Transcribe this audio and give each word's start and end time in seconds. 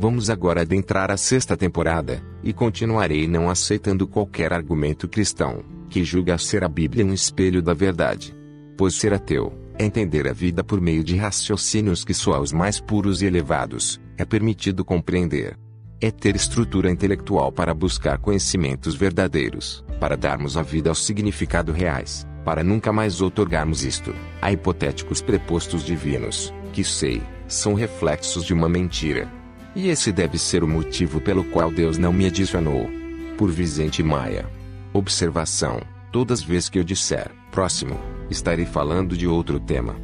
Vamos 0.00 0.30
agora 0.30 0.60
adentrar 0.60 1.10
a 1.10 1.16
sexta 1.16 1.56
temporada, 1.56 2.22
e 2.40 2.52
continuarei 2.52 3.26
não 3.26 3.50
aceitando 3.50 4.06
qualquer 4.06 4.52
argumento 4.52 5.08
cristão, 5.08 5.64
que 5.90 6.04
julga 6.04 6.38
ser 6.38 6.62
a 6.62 6.68
Bíblia 6.68 7.04
um 7.04 7.12
espelho 7.12 7.60
da 7.60 7.74
verdade. 7.74 8.32
Pois 8.76 8.94
ser 8.94 9.12
ateu, 9.12 9.52
é 9.76 9.84
entender 9.84 10.28
a 10.28 10.32
vida 10.32 10.62
por 10.62 10.80
meio 10.80 11.02
de 11.02 11.16
raciocínios 11.16 12.04
que 12.04 12.14
só 12.14 12.34
aos 12.34 12.52
mais 12.52 12.78
puros 12.78 13.22
e 13.22 13.26
elevados, 13.26 14.00
é 14.16 14.24
permitido 14.24 14.84
compreender. 14.84 15.58
É 16.00 16.12
ter 16.12 16.36
estrutura 16.36 16.88
intelectual 16.92 17.50
para 17.50 17.74
buscar 17.74 18.18
conhecimentos 18.18 18.94
verdadeiros, 18.94 19.84
para 19.98 20.16
darmos 20.16 20.56
a 20.56 20.62
vida 20.62 20.90
aos 20.90 21.04
significados 21.04 21.74
reais, 21.74 22.24
para 22.44 22.62
nunca 22.62 22.92
mais 22.92 23.20
outorgarmos 23.20 23.84
isto, 23.84 24.14
a 24.40 24.52
hipotéticos 24.52 25.20
prepostos 25.20 25.84
divinos, 25.84 26.54
que 26.72 26.84
sei, 26.84 27.20
são 27.48 27.74
reflexos 27.74 28.44
de 28.44 28.54
uma 28.54 28.68
mentira, 28.68 29.28
e 29.74 29.88
esse 29.88 30.12
deve 30.12 30.38
ser 30.38 30.62
o 30.62 30.68
motivo 30.68 31.20
pelo 31.20 31.44
qual 31.44 31.70
Deus 31.70 31.98
não 31.98 32.12
me 32.12 32.26
adicionou. 32.26 32.88
Por 33.36 33.50
Vicente 33.50 34.02
Maia. 34.02 34.46
Observação: 34.92 35.80
todas 36.10 36.40
as 36.40 36.44
vezes 36.44 36.68
que 36.68 36.78
eu 36.78 36.84
disser 36.84 37.30
próximo, 37.50 37.98
estarei 38.30 38.66
falando 38.66 39.16
de 39.16 39.26
outro 39.26 39.58
tema. 39.58 39.96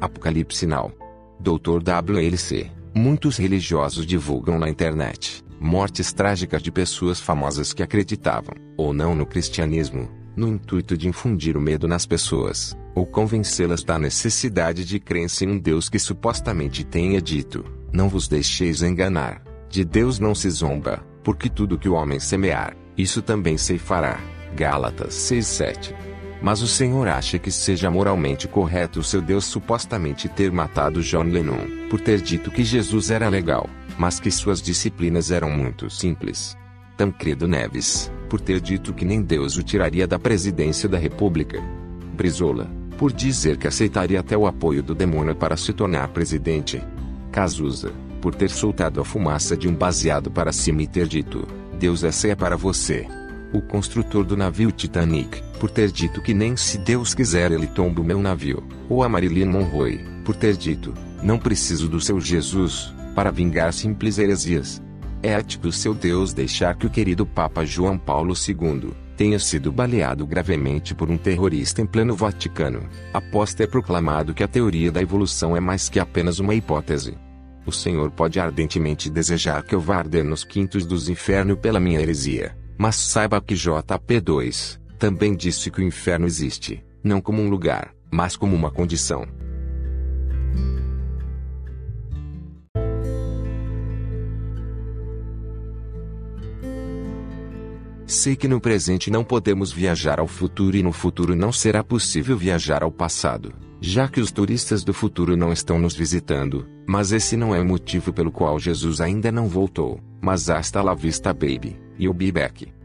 Apocalipse 0.00 0.66
Now. 0.66 0.92
Dr. 1.38 1.82
WLC. 1.82 2.70
Muitos 2.94 3.36
religiosos 3.36 4.04
divulgam 4.04 4.58
na 4.58 4.68
internet 4.68 5.44
mortes 5.60 6.10
trágicas 6.10 6.62
de 6.62 6.72
pessoas 6.72 7.20
famosas 7.20 7.74
que 7.74 7.82
acreditavam, 7.82 8.54
ou 8.78 8.94
não, 8.94 9.14
no 9.14 9.26
cristianismo, 9.26 10.08
no 10.36 10.48
intuito 10.48 10.96
de 10.96 11.08
infundir 11.08 11.56
o 11.56 11.60
medo 11.60 11.86
nas 11.86 12.06
pessoas, 12.06 12.76
ou 12.94 13.06
convencê-las 13.06 13.82
da 13.82 13.98
necessidade 13.98 14.84
de 14.84 14.98
crença 14.98 15.44
em 15.44 15.48
um 15.48 15.58
Deus 15.58 15.88
que 15.88 15.98
supostamente 15.98 16.84
tenha 16.84 17.20
dito: 17.20 17.64
Não 17.92 18.08
vos 18.08 18.28
deixeis 18.28 18.82
enganar. 18.82 19.42
De 19.68 19.84
Deus 19.84 20.18
não 20.18 20.34
se 20.34 20.50
zomba, 20.50 21.04
porque 21.22 21.48
tudo 21.48 21.78
que 21.78 21.88
o 21.88 21.94
homem 21.94 22.18
semear, 22.18 22.76
isso 22.96 23.22
também 23.22 23.56
se 23.56 23.78
fará. 23.78 24.20
Gálatas 24.54 25.14
6:7. 25.14 25.94
Mas 26.42 26.62
o 26.62 26.66
Senhor 26.66 27.06
acha 27.06 27.38
que 27.38 27.50
seja 27.50 27.90
moralmente 27.90 28.48
correto 28.48 29.00
o 29.00 29.04
seu 29.04 29.20
Deus 29.20 29.44
supostamente 29.44 30.28
ter 30.28 30.50
matado 30.50 31.02
John 31.02 31.24
Lennon, 31.24 31.88
por 31.88 32.00
ter 32.00 32.20
dito 32.20 32.50
que 32.50 32.64
Jesus 32.64 33.10
era 33.10 33.28
legal, 33.28 33.68
mas 33.98 34.18
que 34.18 34.30
suas 34.30 34.62
disciplinas 34.62 35.30
eram 35.30 35.50
muito 35.50 35.90
simples. 35.90 36.56
Tancredo 37.00 37.48
Neves, 37.48 38.12
por 38.28 38.42
ter 38.42 38.60
dito 38.60 38.92
que 38.92 39.06
nem 39.06 39.22
Deus 39.22 39.56
o 39.56 39.62
tiraria 39.62 40.06
da 40.06 40.18
presidência 40.18 40.86
da 40.86 40.98
República. 40.98 41.58
Brizola, 42.12 42.70
por 42.98 43.10
dizer 43.10 43.56
que 43.56 43.66
aceitaria 43.66 44.20
até 44.20 44.36
o 44.36 44.46
apoio 44.46 44.82
do 44.82 44.94
demônio 44.94 45.34
para 45.34 45.56
se 45.56 45.72
tornar 45.72 46.08
presidente. 46.08 46.78
Cazuza, 47.32 47.90
por 48.20 48.34
ter 48.34 48.50
soltado 48.50 49.00
a 49.00 49.04
fumaça 49.04 49.56
de 49.56 49.66
um 49.66 49.74
baseado 49.74 50.30
para 50.30 50.52
cima 50.52 50.82
e 50.82 50.86
ter 50.86 51.08
dito: 51.08 51.48
Deus 51.78 52.04
essa 52.04 52.28
é 52.28 52.34
para 52.34 52.54
você. 52.54 53.06
O 53.50 53.62
construtor 53.62 54.22
do 54.22 54.36
navio 54.36 54.70
Titanic, 54.70 55.42
por 55.58 55.70
ter 55.70 55.90
dito 55.90 56.20
que 56.20 56.34
nem 56.34 56.54
se 56.54 56.76
Deus 56.76 57.14
quiser 57.14 57.50
ele 57.50 57.66
tomba 57.66 58.02
o 58.02 58.04
meu 58.04 58.20
navio. 58.20 58.62
Ou 58.90 59.02
a 59.02 59.08
Marilyn 59.08 59.46
Monroe, 59.46 60.04
por 60.22 60.36
ter 60.36 60.54
dito: 60.54 60.92
Não 61.22 61.38
preciso 61.38 61.88
do 61.88 61.98
seu 61.98 62.20
Jesus, 62.20 62.92
para 63.14 63.30
vingar 63.30 63.72
simples 63.72 64.18
heresias. 64.18 64.82
É 65.22 65.32
ético 65.32 65.70
seu 65.70 65.92
Deus 65.92 66.32
deixar 66.32 66.74
que 66.76 66.86
o 66.86 66.90
querido 66.90 67.26
Papa 67.26 67.64
João 67.64 67.98
Paulo 67.98 68.32
II 68.34 68.92
tenha 69.16 69.38
sido 69.38 69.70
baleado 69.70 70.26
gravemente 70.26 70.94
por 70.94 71.10
um 71.10 71.18
terrorista 71.18 71.82
em 71.82 71.86
pleno 71.86 72.16
Vaticano, 72.16 72.88
após 73.12 73.52
ter 73.52 73.68
proclamado 73.68 74.32
que 74.32 74.42
a 74.42 74.48
teoria 74.48 74.90
da 74.90 75.02
evolução 75.02 75.54
é 75.54 75.60
mais 75.60 75.90
que 75.90 76.00
apenas 76.00 76.38
uma 76.38 76.54
hipótese. 76.54 77.18
O 77.66 77.70
Senhor 77.70 78.10
pode 78.10 78.40
ardentemente 78.40 79.10
desejar 79.10 79.62
que 79.62 79.74
eu 79.74 79.80
vá 79.80 79.96
arder 79.96 80.24
nos 80.24 80.42
quintos 80.42 80.86
dos 80.86 81.10
infernos 81.10 81.58
pela 81.58 81.78
minha 81.78 82.00
heresia, 82.00 82.56
mas 82.78 82.96
saiba 82.96 83.42
que 83.42 83.54
JP2 83.54 84.80
também 84.98 85.36
disse 85.36 85.70
que 85.70 85.80
o 85.80 85.84
inferno 85.84 86.26
existe, 86.26 86.82
não 87.04 87.20
como 87.20 87.42
um 87.42 87.50
lugar, 87.50 87.94
mas 88.10 88.36
como 88.36 88.56
uma 88.56 88.70
condição. 88.70 89.26
Sei 98.10 98.34
que 98.34 98.48
no 98.48 98.60
presente 98.60 99.08
não 99.08 99.22
podemos 99.22 99.70
viajar 99.70 100.18
ao 100.18 100.26
futuro 100.26 100.76
e 100.76 100.82
no 100.82 100.90
futuro 100.90 101.36
não 101.36 101.52
será 101.52 101.84
possível 101.84 102.36
viajar 102.36 102.82
ao 102.82 102.90
passado, 102.90 103.52
já 103.80 104.08
que 104.08 104.20
os 104.20 104.32
turistas 104.32 104.82
do 104.82 104.92
futuro 104.92 105.36
não 105.36 105.52
estão 105.52 105.78
nos 105.78 105.94
visitando, 105.94 106.66
mas 106.88 107.12
esse 107.12 107.36
não 107.36 107.54
é 107.54 107.60
o 107.60 107.64
motivo 107.64 108.12
pelo 108.12 108.32
qual 108.32 108.58
Jesus 108.58 109.00
ainda 109.00 109.30
não 109.30 109.46
voltou, 109.46 110.00
mas 110.20 110.50
hasta 110.50 110.82
la 110.82 110.92
vista 110.92 111.32
baby, 111.32 111.80
e 111.96 112.08
o 112.08 112.12
be 112.12 112.32
back. 112.32 112.79